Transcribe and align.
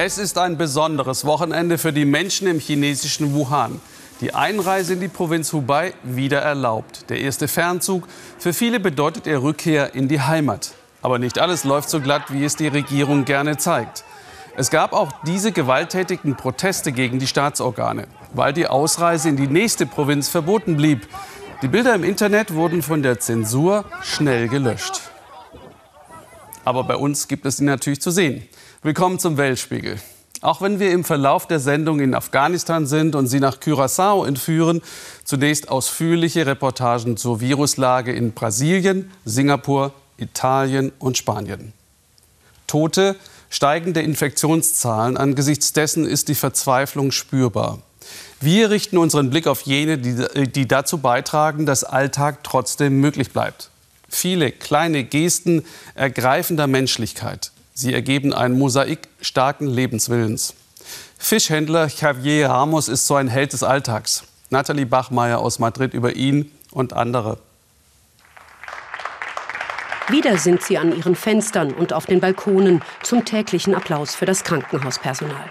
Es 0.00 0.16
ist 0.16 0.38
ein 0.38 0.56
besonderes 0.56 1.24
Wochenende 1.24 1.76
für 1.76 1.92
die 1.92 2.04
Menschen 2.04 2.46
im 2.46 2.60
chinesischen 2.60 3.34
Wuhan. 3.34 3.80
Die 4.20 4.32
Einreise 4.32 4.92
in 4.92 5.00
die 5.00 5.08
Provinz 5.08 5.52
Hubei 5.52 5.92
wieder 6.04 6.38
erlaubt. 6.38 7.10
Der 7.10 7.18
erste 7.18 7.48
Fernzug. 7.48 8.06
Für 8.38 8.52
viele 8.52 8.78
bedeutet 8.78 9.26
er 9.26 9.42
Rückkehr 9.42 9.96
in 9.96 10.06
die 10.06 10.20
Heimat. 10.20 10.74
Aber 11.02 11.18
nicht 11.18 11.40
alles 11.40 11.64
läuft 11.64 11.90
so 11.90 12.00
glatt, 12.00 12.32
wie 12.32 12.44
es 12.44 12.54
die 12.54 12.68
Regierung 12.68 13.24
gerne 13.24 13.56
zeigt. 13.56 14.04
Es 14.56 14.70
gab 14.70 14.92
auch 14.92 15.10
diese 15.26 15.50
gewalttätigen 15.50 16.36
Proteste 16.36 16.92
gegen 16.92 17.18
die 17.18 17.26
Staatsorgane, 17.26 18.06
weil 18.32 18.52
die 18.52 18.68
Ausreise 18.68 19.28
in 19.28 19.36
die 19.36 19.48
nächste 19.48 19.84
Provinz 19.84 20.28
verboten 20.28 20.76
blieb. 20.76 21.08
Die 21.60 21.68
Bilder 21.68 21.96
im 21.96 22.04
Internet 22.04 22.54
wurden 22.54 22.82
von 22.82 23.02
der 23.02 23.18
Zensur 23.18 23.84
schnell 24.04 24.46
gelöscht. 24.46 25.00
Aber 26.64 26.84
bei 26.84 26.94
uns 26.94 27.26
gibt 27.26 27.46
es 27.46 27.56
sie 27.56 27.64
natürlich 27.64 28.00
zu 28.00 28.12
sehen. 28.12 28.46
Willkommen 28.80 29.18
zum 29.18 29.36
Weltspiegel. 29.38 29.98
Auch 30.40 30.60
wenn 30.60 30.78
wir 30.78 30.92
im 30.92 31.02
Verlauf 31.02 31.48
der 31.48 31.58
Sendung 31.58 31.98
in 31.98 32.14
Afghanistan 32.14 32.86
sind 32.86 33.16
und 33.16 33.26
Sie 33.26 33.40
nach 33.40 33.58
Curaçao 33.58 34.24
entführen, 34.24 34.82
zunächst 35.24 35.68
ausführliche 35.68 36.46
Reportagen 36.46 37.16
zur 37.16 37.40
Viruslage 37.40 38.12
in 38.12 38.34
Brasilien, 38.34 39.10
Singapur, 39.24 39.92
Italien 40.16 40.92
und 41.00 41.18
Spanien. 41.18 41.72
Tote, 42.68 43.16
steigende 43.50 44.00
Infektionszahlen, 44.00 45.16
angesichts 45.16 45.72
dessen 45.72 46.06
ist 46.06 46.28
die 46.28 46.36
Verzweiflung 46.36 47.10
spürbar. 47.10 47.80
Wir 48.40 48.70
richten 48.70 48.96
unseren 48.96 49.30
Blick 49.30 49.48
auf 49.48 49.62
jene, 49.62 49.98
die, 49.98 50.46
die 50.52 50.68
dazu 50.68 50.98
beitragen, 50.98 51.66
dass 51.66 51.82
Alltag 51.82 52.44
trotzdem 52.44 53.00
möglich 53.00 53.32
bleibt. 53.32 53.70
Viele 54.08 54.52
kleine 54.52 55.02
Gesten 55.02 55.64
ergreifender 55.96 56.68
Menschlichkeit. 56.68 57.50
Sie 57.80 57.94
ergeben 57.94 58.34
ein 58.34 58.58
Mosaik 58.58 59.06
starken 59.20 59.68
Lebenswillens. 59.68 60.54
Fischhändler 61.16 61.86
Javier 61.86 62.48
Ramos 62.48 62.88
ist 62.88 63.06
so 63.06 63.14
ein 63.14 63.28
Held 63.28 63.52
des 63.52 63.62
Alltags. 63.62 64.24
Nathalie 64.50 64.84
Bachmeier 64.84 65.38
aus 65.38 65.60
Madrid 65.60 65.94
über 65.94 66.16
ihn 66.16 66.50
und 66.72 66.92
andere. 66.92 67.38
Wieder 70.08 70.38
sind 70.38 70.60
sie 70.64 70.76
an 70.76 70.96
ihren 70.96 71.14
Fenstern 71.14 71.72
und 71.72 71.92
auf 71.92 72.06
den 72.06 72.18
Balkonen 72.18 72.82
zum 73.04 73.24
täglichen 73.24 73.76
Applaus 73.76 74.12
für 74.16 74.26
das 74.26 74.42
Krankenhauspersonal. 74.42 75.48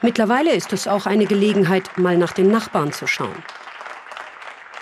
Mittlerweile 0.00 0.54
ist 0.54 0.72
es 0.72 0.88
auch 0.88 1.04
eine 1.04 1.26
Gelegenheit, 1.26 1.98
mal 1.98 2.16
nach 2.16 2.32
den 2.32 2.50
Nachbarn 2.50 2.94
zu 2.94 3.06
schauen. 3.06 3.44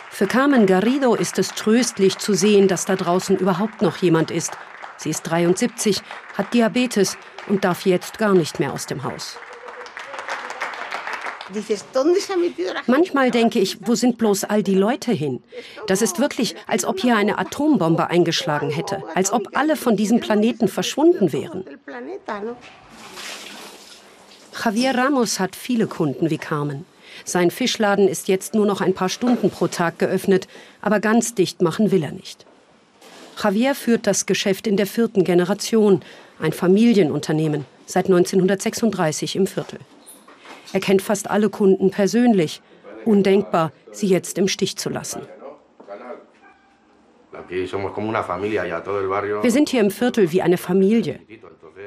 Für 0.09 0.28
Carmen 0.28 0.67
Garrido 0.67 1.17
ist 1.17 1.41
es 1.41 1.48
tröstlich 1.48 2.19
zu 2.19 2.34
sehen, 2.34 2.69
dass 2.69 2.84
da 2.84 2.95
draußen 2.95 3.39
überhaupt 3.39 3.83
noch 3.83 3.97
jemand 3.97 4.31
ist, 4.31 4.56
Sie 5.03 5.11
ist 5.11 5.22
73, 5.25 6.00
hat 6.34 6.55
Diabetes 6.55 7.19
und 7.48 7.64
darf 7.64 7.86
jetzt 7.86 8.19
gar 8.19 8.34
nicht 8.34 8.61
mehr 8.61 8.72
aus 8.72 8.86
dem 8.86 9.03
Haus. 9.03 9.36
Manchmal 12.86 13.33
denke 13.33 13.59
ich, 13.59 13.78
wo 13.86 13.97
sind 13.97 14.17
bloß 14.17 14.44
all 14.44 14.62
die 14.62 14.77
Leute 14.77 15.11
hin? 15.11 15.42
Das 15.89 16.03
ist 16.03 16.20
wirklich, 16.20 16.55
als 16.69 16.84
ob 16.84 17.00
hier 17.00 17.17
eine 17.17 17.39
Atombombe 17.39 18.09
eingeschlagen 18.11 18.70
hätte, 18.70 19.03
als 19.17 19.33
ob 19.33 19.56
alle 19.56 19.77
von 19.77 19.97
diesem 19.97 20.20
Planeten 20.20 20.69
verschwunden 20.69 21.33
wären. 21.33 21.64
Javier 24.64 24.94
Ramos 24.94 25.41
hat 25.41 25.56
viele 25.56 25.89
Kunden 25.89 26.31
wie 26.31 26.39
Carmen. 26.39 26.87
Sein 27.25 27.50
Fischladen 27.50 28.06
ist 28.06 28.28
jetzt 28.28 28.55
nur 28.55 28.66
noch 28.66 28.81
ein 28.81 28.94
paar 28.94 29.09
Stunden 29.09 29.50
pro 29.50 29.66
Tag 29.66 29.98
geöffnet, 29.98 30.47
aber 30.81 31.00
ganz 31.00 31.34
dicht 31.34 31.61
machen 31.61 31.91
will 31.91 32.05
er 32.05 32.12
nicht. 32.12 32.47
Javier 33.41 33.75
führt 33.75 34.06
das 34.06 34.27
Geschäft 34.27 34.66
in 34.66 34.77
der 34.77 34.86
vierten 34.86 35.25
Generation, 35.25 36.00
ein 36.41 36.52
Familienunternehmen, 36.52 37.64
seit 37.86 38.06
1936 38.06 39.36
im 39.36 39.47
Viertel. 39.47 39.78
Er 40.72 40.81
kennt 40.81 41.03
fast 41.03 41.31
alle 41.31 41.50
Kunden 41.50 41.91
persönlich. 41.91 42.62
Undenkbar, 43.04 43.72
sie 43.91 44.06
jetzt 44.06 44.38
im 44.38 44.48
Stich 44.48 44.76
zu 44.76 44.88
lassen. 44.88 45.22
Wir 47.48 49.50
sind 49.50 49.69
hier 49.69 49.81
im 49.81 49.91
Viertel 49.91 50.32
wie 50.32 50.43
eine 50.43 50.59
Familie. 50.59 51.19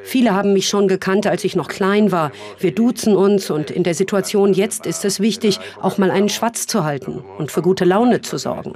Viele 0.03 0.33
haben 0.33 0.53
mich 0.53 0.67
schon 0.67 0.87
gekannt, 0.87 1.25
als 1.25 1.43
ich 1.43 1.55
noch 1.55 1.69
klein 1.69 2.11
war. 2.11 2.31
Wir 2.59 2.73
duzen 2.73 3.15
uns 3.15 3.49
und 3.49 3.71
in 3.71 3.83
der 3.83 3.93
Situation 3.93 4.53
jetzt 4.53 4.85
ist 4.85 5.05
es 5.05 5.19
wichtig, 5.19 5.59
auch 5.81 5.97
mal 5.97 6.11
einen 6.11 6.29
Schwatz 6.29 6.67
zu 6.67 6.83
halten 6.83 7.23
und 7.37 7.51
für 7.51 7.61
gute 7.61 7.85
Laune 7.85 8.21
zu 8.21 8.37
sorgen 8.37 8.73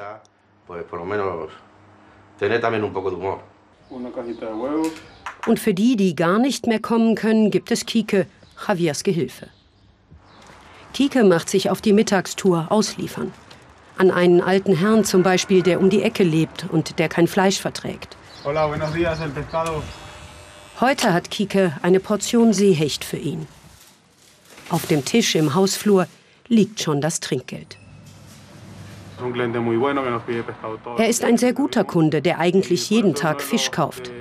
tener 2.39 2.59
también 2.61 2.83
un 2.83 2.93
poco 2.93 3.09
de 3.09 3.17
humor. 3.17 3.39
Und 5.47 5.59
für 5.59 5.73
die, 5.73 5.95
die 5.95 6.15
gar 6.15 6.39
nicht 6.39 6.67
mehr 6.67 6.79
kommen 6.79 7.15
können, 7.15 7.49
gibt 7.51 7.71
es 7.71 7.85
Kike, 7.85 8.27
Javiers 8.67 9.03
Gehilfe. 9.03 9.47
Kike 10.93 11.23
macht 11.23 11.49
sich 11.49 11.69
auf 11.69 11.81
die 11.81 11.93
Mittagstour 11.93 12.67
ausliefern. 12.69 13.31
An 13.97 14.11
einen 14.11 14.41
alten 14.41 14.75
Herrn 14.75 15.03
zum 15.05 15.23
Beispiel, 15.23 15.61
der 15.61 15.79
um 15.79 15.89
die 15.89 16.03
Ecke 16.03 16.23
lebt 16.23 16.65
und 16.71 16.99
der 16.99 17.09
kein 17.09 17.27
Fleisch 17.27 17.59
verträgt. 17.59 18.15
Hola, 18.43 18.67
buenos 18.67 18.93
días, 18.93 19.19
el 19.21 19.29
pescado. 19.29 19.83
Heute 20.79 21.13
hat 21.13 21.29
Kike 21.29 21.73
eine 21.81 21.99
Portion 21.99 22.53
Seehecht 22.53 23.03
für 23.03 23.17
ihn. 23.17 23.47
Auf 24.69 24.85
dem 24.85 25.03
Tisch 25.03 25.35
im 25.35 25.55
Hausflur 25.55 26.07
liegt 26.47 26.81
schon 26.81 27.01
das 27.01 27.19
Trinkgeld. 27.19 27.77
Er 30.97 31.09
ist 31.09 31.23
ein 31.23 31.37
sehr 31.37 31.53
guter 31.53 31.83
Kunde, 31.83 32.21
der 32.21 32.39
eigentlich 32.39 32.89
jeden 32.89 33.15
Tag 33.15 33.41
Fisch 33.41 33.71
kauft. 33.71 34.11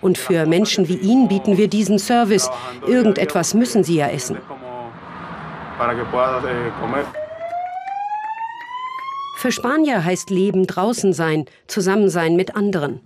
Und 0.00 0.18
für 0.18 0.46
Menschen 0.46 0.88
wie 0.88 0.96
ihn 0.96 1.28
bieten 1.28 1.56
wir 1.56 1.68
diesen 1.68 1.98
Service. 1.98 2.50
Irgendetwas 2.86 3.54
müssen 3.54 3.82
sie 3.84 3.96
ja 3.96 4.08
essen. 4.08 4.36
Eh, 5.80 6.70
für 9.36 9.52
Spanier 9.52 10.04
heißt 10.04 10.30
Leben 10.30 10.66
draußen 10.66 11.12
sein, 11.12 11.44
zusammen 11.66 12.08
sein 12.08 12.34
mit 12.36 12.56
anderen. 12.56 13.00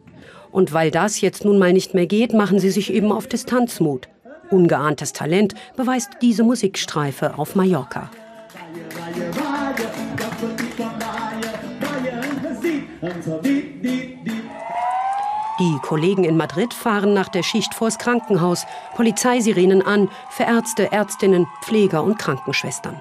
Und 0.51 0.73
weil 0.73 0.91
das 0.91 1.21
jetzt 1.21 1.45
nun 1.45 1.59
mal 1.59 1.73
nicht 1.73 1.95
mehr 1.95 2.07
geht, 2.07 2.33
machen 2.33 2.59
sie 2.59 2.71
sich 2.71 2.93
eben 2.93 3.13
auf 3.13 3.27
Distanzmut. 3.27 4.09
Ungeahntes 4.51 5.13
Talent 5.13 5.55
beweist 5.77 6.11
diese 6.21 6.43
Musikstreife 6.45 7.39
auf 7.39 7.55
Mallorca. 7.55 8.11
Die 15.61 15.79
Kollegen 15.83 16.25
in 16.25 16.37
Madrid 16.37 16.75
fahren 16.75 17.15
nach 17.15 17.29
der 17.29 17.43
Schicht 17.43 17.75
vors 17.75 17.99
Krankenhaus, 17.99 18.67
Polizeisirenen 18.97 19.83
an, 19.83 20.09
für 20.31 20.45
Ärzte, 20.45 20.91
Ärztinnen, 20.91 21.47
Pfleger 21.63 22.03
und 22.03 22.19
Krankenschwestern. 22.19 23.01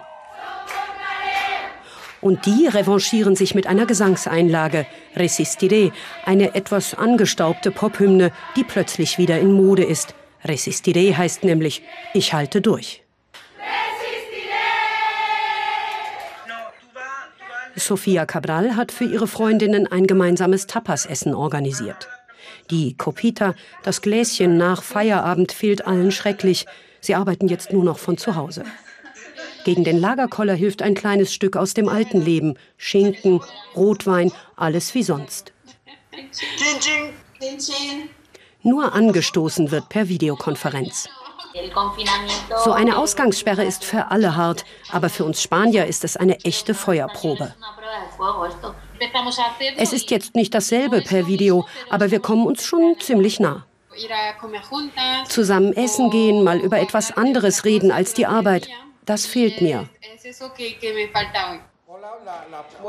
Und 2.21 2.45
die 2.45 2.67
revanchieren 2.67 3.35
sich 3.35 3.55
mit 3.55 3.65
einer 3.65 3.87
Gesangseinlage, 3.87 4.85
Resistiré, 5.15 5.91
eine 6.23 6.53
etwas 6.53 6.93
angestaubte 6.93 7.71
Pophymne, 7.71 8.31
die 8.55 8.63
plötzlich 8.63 9.17
wieder 9.17 9.39
in 9.39 9.53
Mode 9.53 9.83
ist. 9.83 10.13
Resistiré 10.45 11.15
heißt 11.15 11.43
nämlich, 11.43 11.81
ich 12.13 12.33
halte 12.33 12.61
durch. 12.61 13.03
Sofia 17.75 18.25
Cabral 18.25 18.75
hat 18.75 18.91
für 18.91 19.05
ihre 19.05 19.27
Freundinnen 19.27 19.87
ein 19.87 20.07
gemeinsames 20.07 20.67
Tapasessen 20.67 21.33
organisiert. 21.33 22.09
Die 22.69 22.95
Copita, 22.97 23.55
das 23.83 24.01
Gläschen 24.01 24.57
nach 24.57 24.83
Feierabend, 24.83 25.51
fehlt 25.51 25.85
allen 25.85 26.11
schrecklich. 26.11 26.65
Sie 26.99 27.15
arbeiten 27.15 27.47
jetzt 27.47 27.71
nur 27.73 27.83
noch 27.83 27.99
von 27.99 28.17
zu 28.17 28.35
Hause. 28.35 28.63
Gegen 29.63 29.83
den 29.83 29.99
Lagerkoller 29.99 30.53
hilft 30.53 30.81
ein 30.81 30.95
kleines 30.95 31.33
Stück 31.33 31.55
aus 31.55 31.73
dem 31.73 31.87
alten 31.87 32.21
Leben. 32.21 32.55
Schinken, 32.77 33.41
Rotwein, 33.75 34.31
alles 34.55 34.95
wie 34.95 35.03
sonst. 35.03 35.53
Nur 38.63 38.93
angestoßen 38.93 39.71
wird 39.71 39.89
per 39.89 40.07
Videokonferenz. 40.07 41.09
So 42.63 42.71
eine 42.71 42.97
Ausgangssperre 42.97 43.63
ist 43.63 43.83
für 43.83 44.11
alle 44.11 44.35
hart, 44.35 44.65
aber 44.91 45.09
für 45.09 45.25
uns 45.25 45.41
Spanier 45.41 45.85
ist 45.85 46.03
es 46.03 46.17
eine 46.17 46.39
echte 46.43 46.73
Feuerprobe. 46.73 47.53
Es 49.77 49.93
ist 49.93 50.11
jetzt 50.11 50.35
nicht 50.35 50.53
dasselbe 50.53 51.01
per 51.01 51.27
Video, 51.27 51.65
aber 51.89 52.11
wir 52.11 52.19
kommen 52.19 52.45
uns 52.45 52.63
schon 52.63 52.95
ziemlich 52.99 53.39
nah. 53.39 53.65
Zusammen 55.27 55.73
essen 55.73 56.09
gehen, 56.09 56.43
mal 56.43 56.59
über 56.59 56.79
etwas 56.79 57.15
anderes 57.17 57.65
reden 57.65 57.91
als 57.91 58.13
die 58.13 58.25
Arbeit, 58.25 58.69
das 59.05 59.25
fehlt 59.25 59.61
mir. 59.61 59.89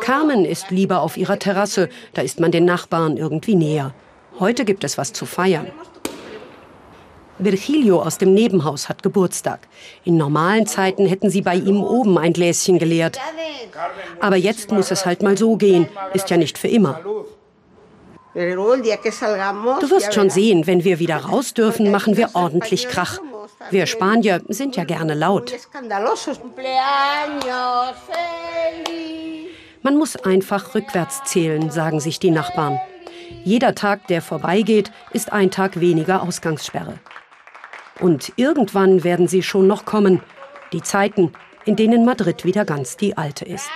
Carmen 0.01 0.45
ist 0.45 0.71
lieber 0.71 1.01
auf 1.01 1.17
ihrer 1.17 1.39
Terrasse, 1.39 1.89
da 2.15 2.23
ist 2.23 2.39
man 2.39 2.53
den 2.53 2.65
Nachbarn 2.65 3.17
irgendwie 3.17 3.57
näher. 3.57 3.95
Heute 4.39 4.65
gibt 4.65 4.85
es 4.85 4.97
was 4.97 5.13
zu 5.13 5.27
feiern. 5.27 5.73
Virgilio 7.45 8.03
aus 8.03 8.19
dem 8.19 8.35
Nebenhaus 8.35 8.89
hat 8.89 9.03
Geburtstag. 9.03 9.61
In 10.05 10.17
normalen 10.17 10.67
Zeiten 10.67 11.07
hätten 11.07 11.31
sie 11.31 11.43
bei 11.43 11.57
ihm 11.57 11.83
oben 11.83 12.19
ein 12.19 12.33
Gläschen 12.33 12.79
geleert. 12.79 13.19
Aber 14.21 14.37
jetzt 14.37 14.71
muss 14.71 14.91
es 14.91 15.07
halt 15.07 15.23
mal 15.23 15.37
so 15.37 15.57
gehen. 15.57 15.89
Ist 16.15 16.31
ja 16.31 16.37
nicht 16.37 16.59
für 16.59 16.69
immer. 16.69 17.01
Du 18.35 18.41
wirst 19.91 20.15
schon 20.15 20.31
sehen, 20.31 20.67
wenn 20.67 20.85
wir 20.85 20.99
wieder 20.99 21.17
raus 21.17 21.53
dürfen, 21.53 21.91
machen 21.91 22.17
wir 22.17 22.31
ordentlich 22.35 22.89
Krach. 22.89 23.19
Wir 23.71 23.87
Spanier 23.87 24.41
sind 24.49 24.77
ja 24.77 24.85
gerne 24.85 25.15
laut. 25.15 25.53
Man 29.83 29.97
muss 29.97 30.17
einfach 30.17 30.75
rückwärts 30.75 31.25
zählen, 31.25 31.71
sagen 31.71 32.01
sich 32.01 32.19
die 32.21 32.31
Nachbarn. 32.31 32.81
Jeder 33.45 33.75
Tag, 33.75 34.07
der 34.07 34.23
vorbeigeht, 34.23 34.93
ist 35.13 35.33
ein 35.33 35.51
Tag 35.51 35.81
weniger 35.81 36.23
Ausgangssperre. 36.23 36.95
Und 38.01 38.33
irgendwann 38.37 39.05
werden 39.05 39.29
sie 39.29 39.43
schon 39.43 39.67
noch 39.67 39.85
kommen, 39.85 40.21
die 40.73 40.83
Zeiten, 40.83 41.33
in 41.65 41.77
denen 41.77 42.05
Madrid 42.05 42.45
wieder 42.45 42.65
ganz 42.65 42.97
die 42.97 43.17
alte 43.17 43.45
ist. 43.45 43.71